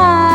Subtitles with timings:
[0.00, 0.29] นะคะ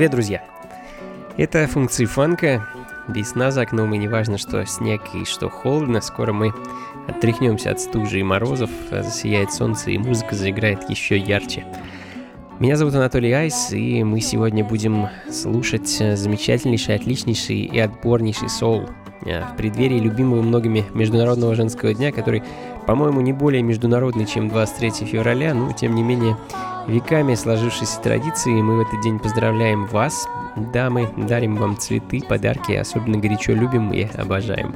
[0.00, 0.42] Привет, друзья!
[1.36, 2.66] Это функции фанка.
[3.06, 6.54] Весна за окном, и не важно, что снег и что холодно, скоро мы
[7.06, 11.66] отряхнемся от стужи и морозов, засияет солнце, и музыка заиграет еще ярче.
[12.60, 18.88] Меня зовут Анатолий Айс, и мы сегодня будем слушать замечательнейший, отличнейший и отборнейший соул
[19.26, 22.42] э, в преддверии любимого многими Международного женского дня, который,
[22.86, 26.38] по-моему, не более международный, чем 23 февраля, но, тем не менее,
[26.86, 33.18] веками сложившейся традиции мы в этот день поздравляем вас, дамы, дарим вам цветы, подарки, особенно
[33.18, 34.74] горячо любим и обожаем.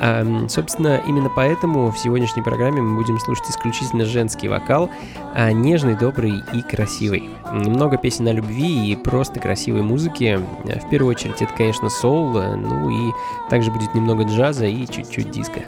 [0.00, 4.90] А, собственно, именно поэтому в сегодняшней программе мы будем слушать исключительно женский вокал,
[5.34, 7.30] а нежный, добрый и красивый.
[7.52, 10.40] Немного песен о любви и просто красивой музыки.
[10.64, 13.12] В первую очередь это, конечно, соул, ну и
[13.48, 15.60] также будет немного джаза и чуть-чуть диска.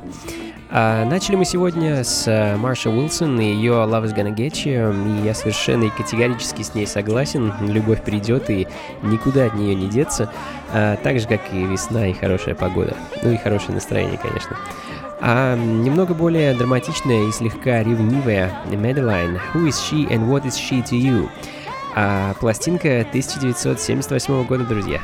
[0.69, 5.21] А, начали мы сегодня с э, Марша Уилсон и ее Love is Gonna Get You,
[5.21, 8.67] и я совершенно и категорически с ней согласен, любовь придет и
[9.03, 10.33] никуда от нее не деться,
[10.73, 14.57] а, так же, как и весна и хорошая погода, ну и хорошее настроение, конечно.
[15.21, 20.83] А немного более драматичная и слегка ревнивая Madeline Who is she and what is she
[20.83, 21.29] to you?
[21.95, 25.01] А, пластинка 1978 года, друзья.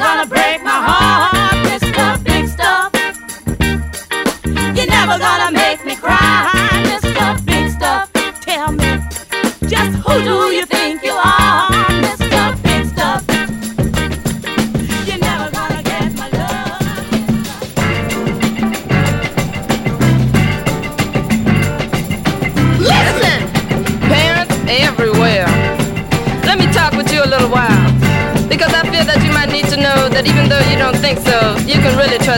[0.03, 1.32] Gonna break my heart,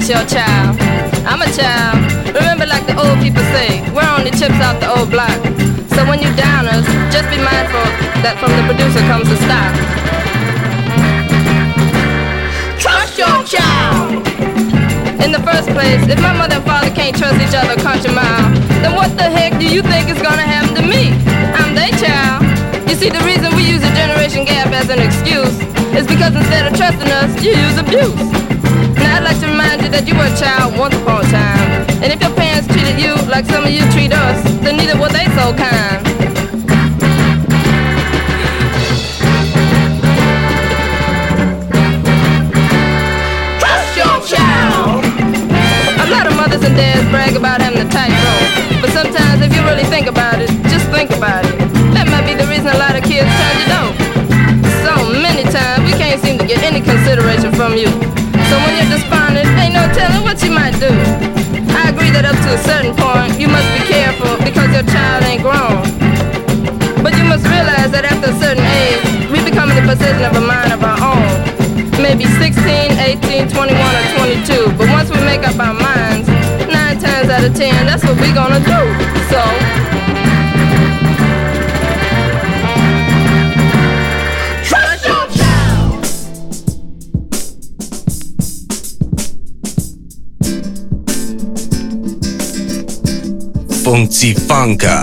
[0.05, 0.77] trust your child.
[1.25, 1.97] I'm a child.
[2.35, 5.33] Remember, like the old people say, we're only chips out the old block.
[5.97, 7.88] So when you downers, just be mindful
[8.21, 9.73] that from the producer comes the stock.
[12.77, 14.21] Trust your child.
[15.25, 18.12] In the first place, if my mother and father can't trust each other a country
[18.12, 18.53] mile,
[18.85, 21.17] then what the heck do you think is gonna happen to me?
[21.57, 22.45] I'm their child.
[22.88, 25.57] You see, the reason we use a generation gap as an excuse
[25.97, 28.54] is because instead of trusting us, you use abuse.
[29.14, 31.87] I'd like to remind you that you were a child once upon a time.
[32.03, 35.07] And if your parents treated you like some of you treat us, then neither were
[35.07, 36.03] they so kind.
[43.62, 45.07] Trust your child.
[45.07, 48.83] A lot of mothers and dads brag about having a tight rope.
[48.83, 51.55] But sometimes if you really think about it, just think about it.
[51.94, 53.94] That might be the reason a lot of kids turn to dope.
[54.83, 57.94] So many times we can't seem to get any consideration from you.
[58.75, 60.91] You're despondent, ain't no telling what you might do.
[61.79, 65.23] I agree that up to a certain point, you must be careful because your child
[65.31, 65.79] ain't grown.
[66.99, 70.35] But you must realize that after a certain age, we become in the possession of
[70.35, 71.23] a mind of our own.
[72.03, 72.59] Maybe 16,
[72.99, 74.07] 18, 21, or
[74.43, 74.75] 22.
[74.75, 76.27] But once we make up our minds,
[76.67, 78.81] nine times out of ten, that's what we're gonna do.
[79.31, 79.39] So,
[93.95, 95.03] Funzifanka.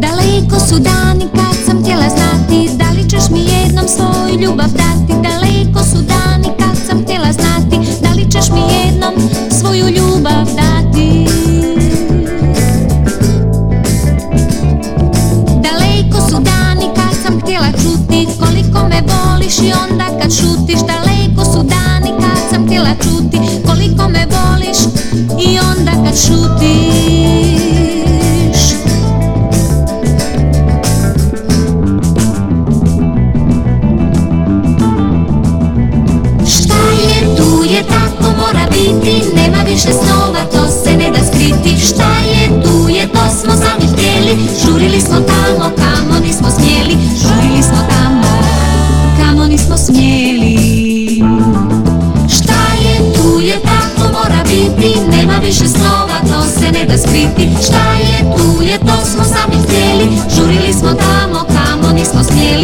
[0.00, 5.22] Daleko su dani kad sam htjela znati Da li ćeš mi jednom svoju ljubav dati
[5.22, 9.14] Daleko su dani kad sam htjela znati Da li ćeš mi jednom
[9.60, 11.26] svoju ljubav dati
[23.84, 24.78] Koliko me voliš
[25.40, 27.23] i onda kad šutiš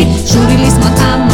[0.06, 1.29] Žurili smo tamo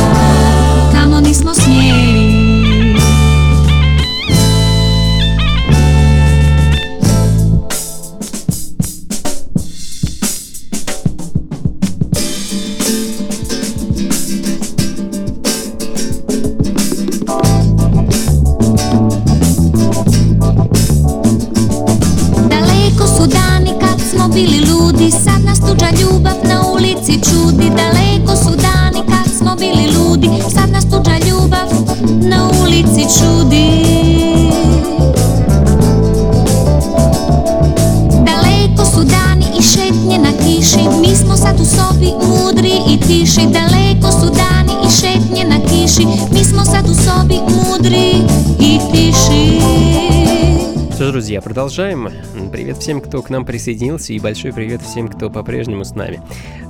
[51.27, 52.09] друзья, продолжаем.
[52.53, 56.23] Привет всем, кто к нам присоединился, и большой привет всем, кто по-прежнему с нами.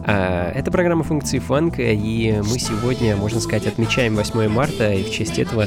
[0.09, 5.11] А, Это программа функции фанка, и мы сегодня, можно сказать, отмечаем 8 марта, и в
[5.11, 5.66] честь этого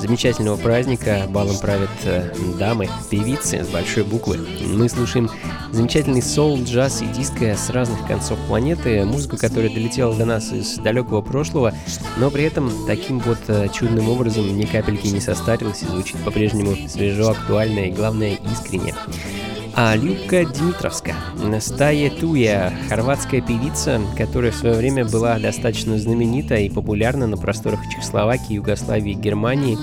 [0.00, 4.40] замечательного праздника балом правят э, дамы, певицы с большой буквы.
[4.66, 5.30] Мы слушаем
[5.70, 10.78] замечательный соул, джаз и диско с разных концов планеты, музыку, которая долетела до нас из
[10.78, 11.72] далекого прошлого,
[12.16, 16.74] но при этом таким вот э, чудным образом ни капельки не состарилась и звучит по-прежнему
[16.88, 18.94] свежо, актуально и, главное, искренне.
[19.78, 21.14] А Любка Дмитровска,
[21.60, 27.80] Стая Туя, хорватская певица, которая в свое время была достаточно знаменита и популярна на просторах
[27.92, 29.76] Чехословакии, Югославии и Германии.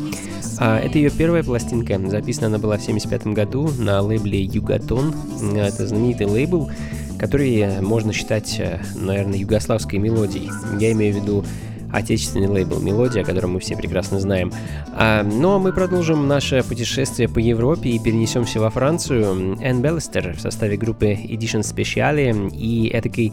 [0.57, 5.13] А это ее первая пластинка, записана она была в 1975 году на лейбле Югатон.
[5.55, 6.71] Это знаменитый лейбл,
[7.19, 10.49] который можно считать, э, наверное, югославской мелодией.
[10.79, 11.45] Я имею в виду
[11.93, 14.51] отечественный лейбл «Мелодия», о котором мы все прекрасно знаем.
[14.95, 19.57] А, ну а мы продолжим наше путешествие по Европе и перенесемся во Францию.
[19.61, 23.31] Энн Беллестер в составе группы Edition Speciale и этакой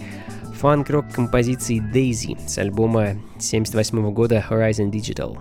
[0.60, 5.38] фанк-рок композиции Daisy с альбома 78 года Horizon Digital.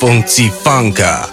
[0.00, 1.29] Funky Funka.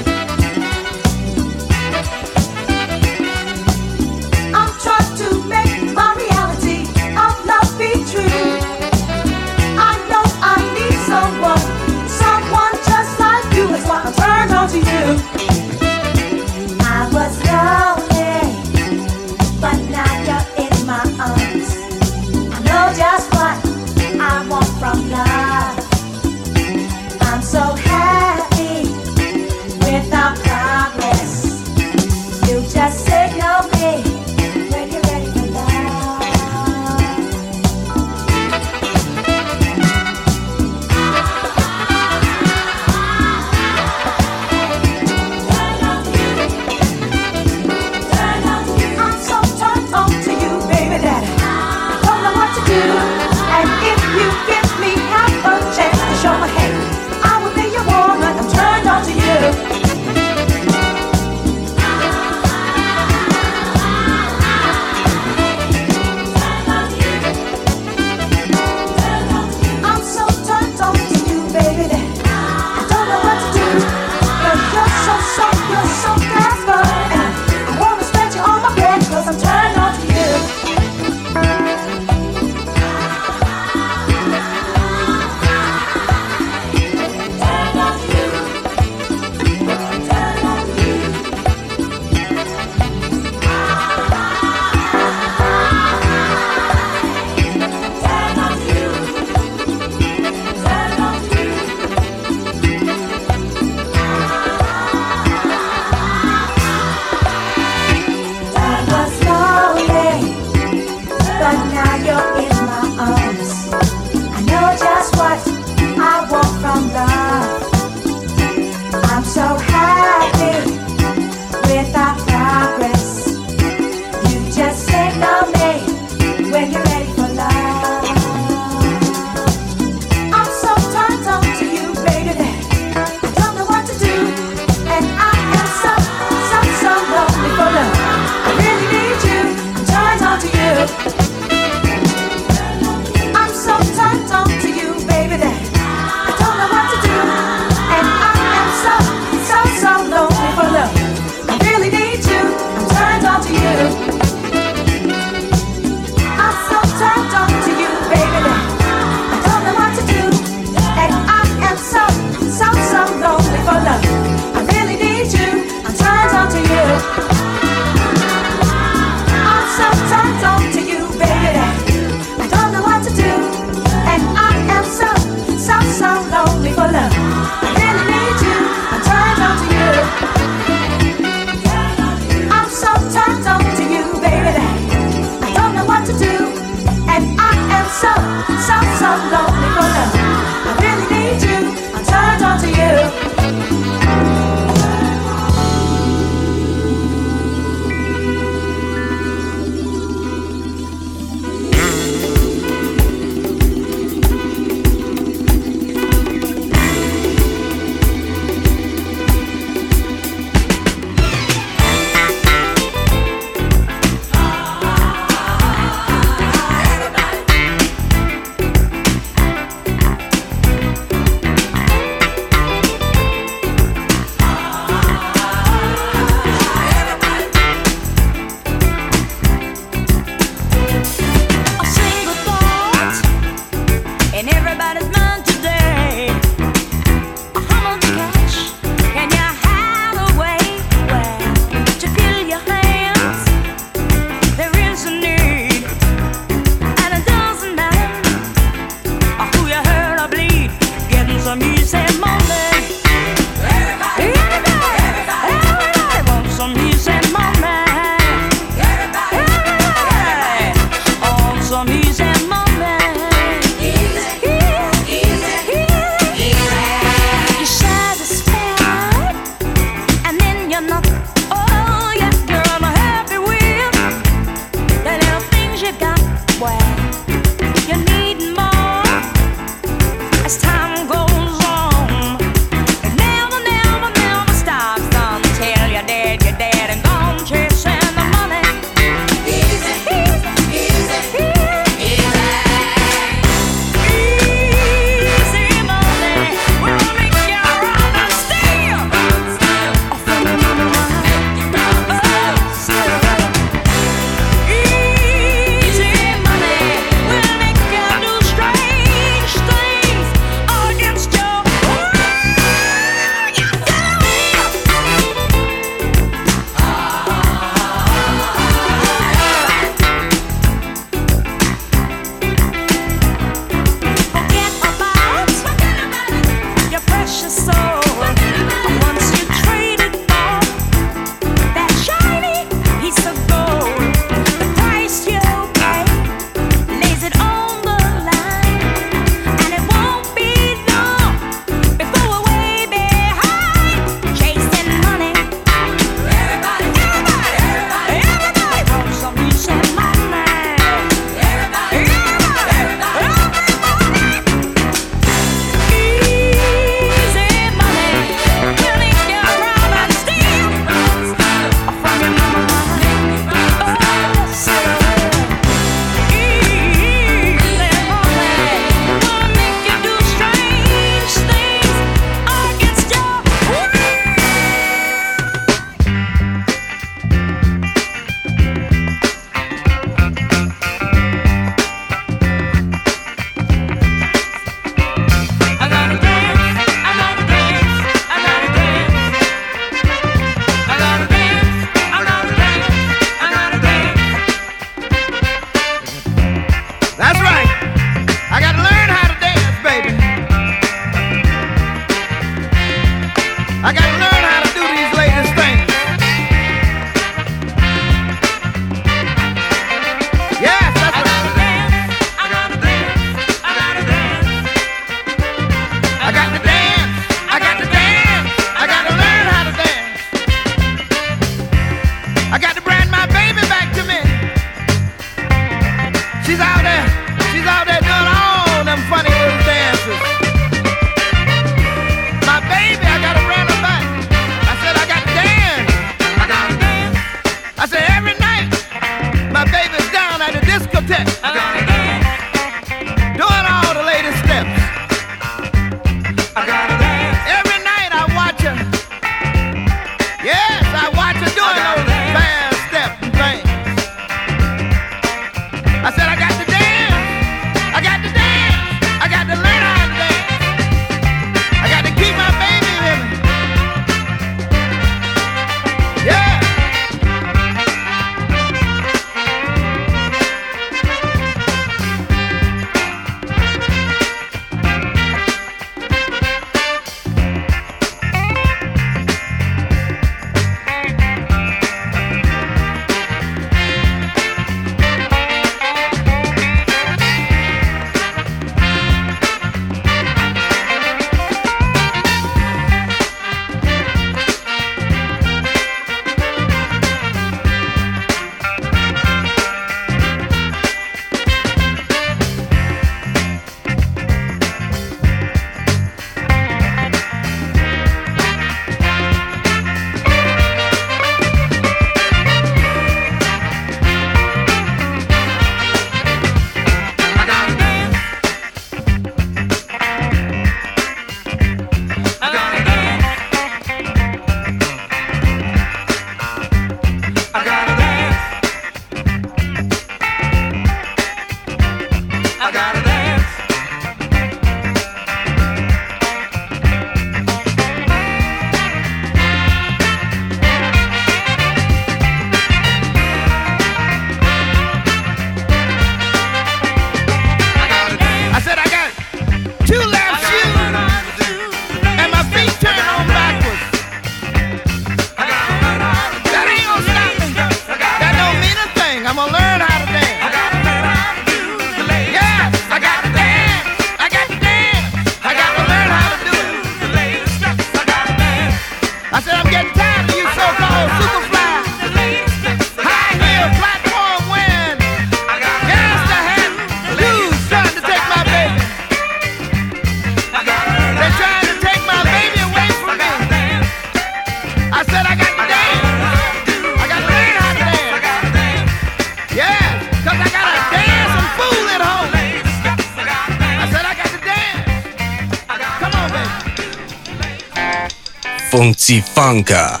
[599.14, 600.00] Funka.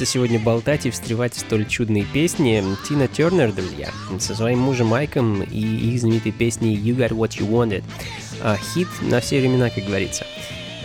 [0.00, 5.42] удается сегодня болтать и встревать столь чудные песни Тина Тернер, друзья, со своим мужем Майком
[5.42, 7.84] и их знаменитой песней You Got What You Wanted.
[8.42, 10.24] А, хит на все времена, как говорится.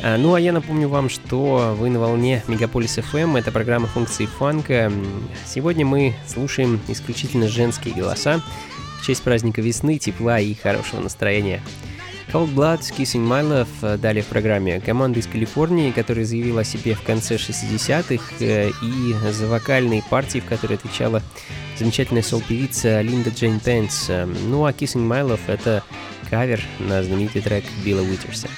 [0.04, 3.36] А, ну а я напомню вам, что вы на волне Мегаполис FM, эм.
[3.38, 4.92] это программа функции фанка.
[5.46, 8.42] Сегодня мы слушаем исключительно женские голоса
[9.00, 11.62] в честь праздника весны, тепла и хорошего настроения.
[12.36, 14.82] Cold Blood с Kissing My Love э, далее в программе.
[14.82, 20.40] Команда из Калифорнии, которая заявила о себе в конце 60-х э, и за вокальные партии,
[20.40, 21.24] в которой отвечала
[21.80, 24.08] замечательная сол-певица Линда Джейн Пенс.
[24.10, 25.82] Э, ну а Kissing My Love— это
[26.30, 28.50] кавер на знаменитый трек Билла Уитерса.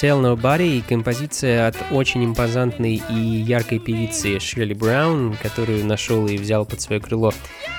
[0.00, 6.64] Tell nobody– композиция от очень импозантной и яркой певицы Ширли Браун, которую нашел и взял
[6.64, 7.32] под свое крыло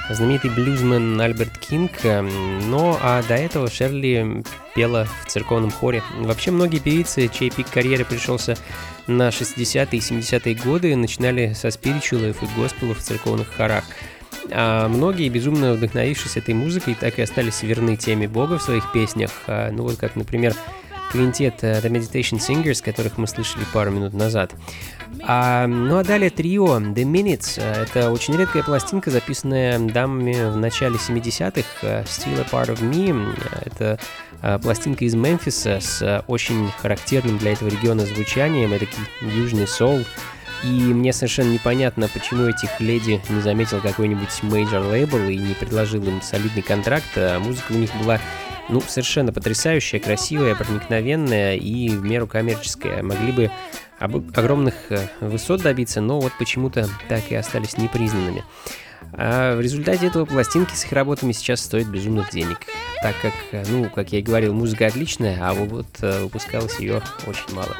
[0.09, 1.91] знаменитый блюзмен Альберт Кинг.
[2.03, 4.43] Но а до этого Шерли
[4.75, 6.03] пела в церковном хоре.
[6.19, 8.57] Вообще многие певицы, чей пик карьеры пришелся
[9.07, 13.83] на 60-е и 70-е годы, начинали со спиричулов и госпелов в церковных хорах.
[14.51, 19.31] А многие, безумно вдохновившись этой музыкой, так и остались верны теме Бога в своих песнях.
[19.47, 20.53] А, ну вот как, например,
[21.11, 24.53] квинтет э, The Meditation Singers, которых мы слышали пару минут назад.
[25.21, 27.55] А, ну а далее трио The Minutes.
[27.57, 31.67] Э, Это очень редкая пластинка, записанная дамами в начале 70-х.
[31.81, 33.37] э, Still a Part of Me.
[33.65, 33.99] Это
[34.61, 38.73] пластинка из Мемфиса с очень характерным для этого региона звучанием.
[38.73, 38.85] Это
[39.21, 40.03] южный соул.
[40.63, 46.03] И мне совершенно непонятно, почему этих леди не заметил какой-нибудь major label и не предложил
[46.03, 47.05] им солидный контракт.
[47.39, 48.19] Музыка у них была
[48.69, 53.03] ну, совершенно потрясающая, красивая, проникновенная и в меру коммерческая.
[53.03, 53.51] Могли бы
[53.99, 58.43] об- огромных э, высот добиться, но вот почему-то так и остались непризнанными.
[59.13, 62.59] А в результате этого пластинки с их работами сейчас стоят безумных денег,
[63.01, 67.01] так как, э, ну, как я и говорил, музыка отличная, а вот э, выпускалось ее
[67.27, 67.75] очень мало.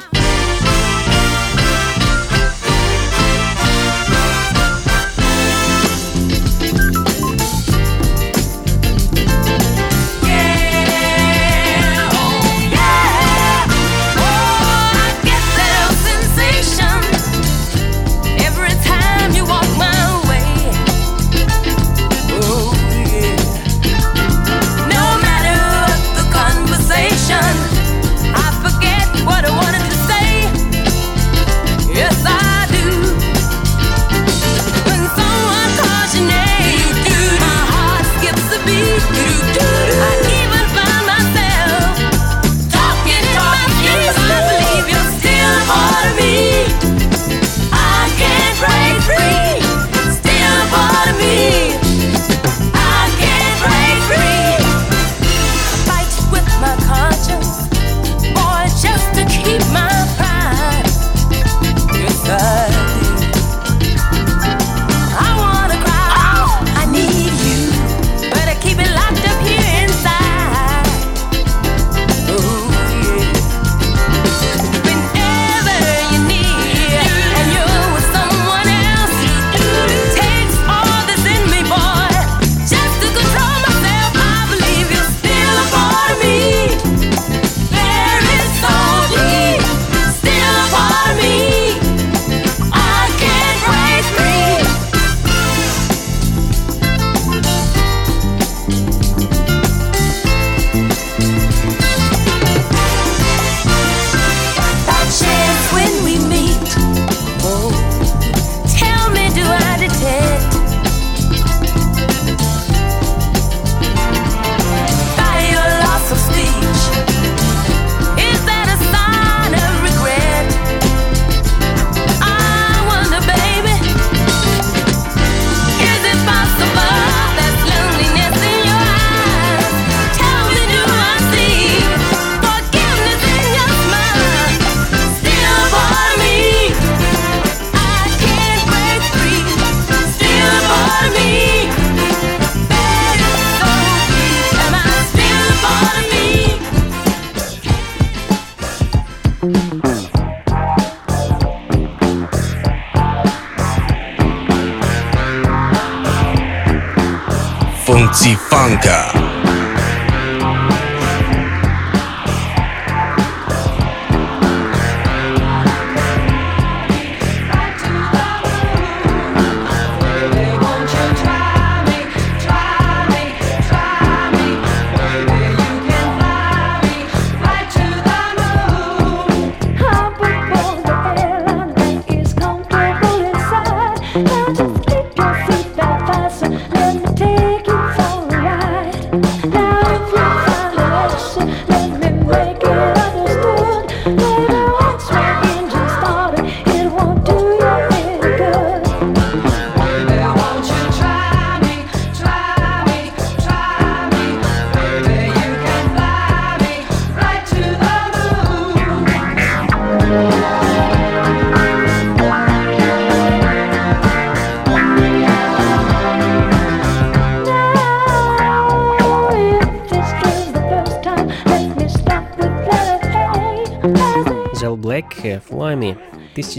[158.34, 159.25] Funka.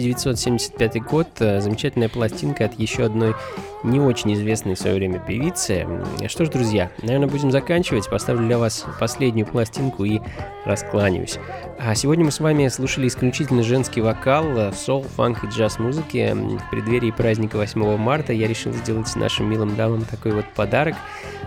[0.02, 3.36] 1975 год, э, замечательная пластинка от еще одной
[3.84, 5.88] не очень известной в свое время певицы.
[6.28, 8.10] Что ж, друзья, наверное, будем заканчивать.
[8.10, 10.20] Поставлю для вас последнюю пластинку и
[10.66, 11.40] раскланяюсь.
[11.80, 16.34] А сегодня мы с вами слушали исключительно женский вокал в сол, фанк и джаз музыке.
[16.34, 20.96] В преддверии праздника 8 марта я решил сделать нашим милым дамам такой вот подарок.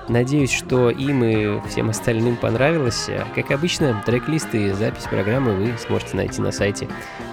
[0.09, 3.09] Надеюсь, что им и всем остальным понравилось.
[3.35, 6.89] Как обычно, трек-листы и запись программы вы сможете найти на сайте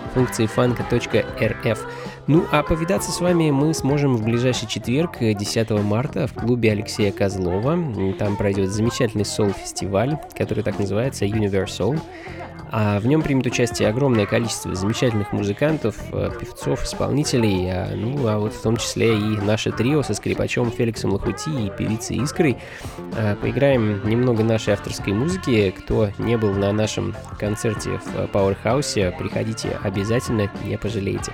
[0.08, 1.88] функции фанка.рф.
[2.28, 7.12] Ну а повидаться с вами мы сможем в ближайший четверг, 10 марта, в клубе Алексея
[7.12, 7.78] Козлова.
[8.20, 12.00] Там пройдет замечательный сол-фестиваль, который так называется Universal.
[12.72, 18.40] А в нем примет участие огромное количество замечательных музыкантов, э, певцов, исполнителей, а, ну а
[18.40, 22.58] вот в том числе и наше трио со скрипачом Феликсом Лохути и певицей Искрой.
[23.16, 25.74] А, поиграем немного нашей авторской музыки.
[25.78, 31.34] Кто не был на нашем концерте в Powerhouse, приходите обязательно, не пожалеете.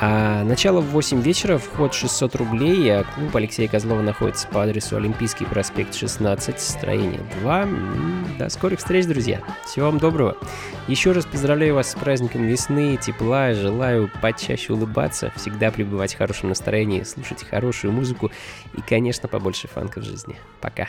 [0.00, 2.92] А начало в 8 вечера, вход 600 рублей.
[2.92, 7.68] А клуб Алексея Козлова находится по адресу Олимпийский проспект 16, строение 2.
[8.38, 9.40] До скорых встреч, друзья.
[9.64, 10.36] Всего вам доброго.
[10.88, 13.54] Еще раз поздравляю вас с праздником весны, тепла.
[13.54, 18.30] Желаю почаще улыбаться, всегда пребывать в хорошем настроении, слушать хорошую музыку
[18.76, 20.36] и, конечно, побольше фанка в жизни.
[20.60, 20.88] Пока.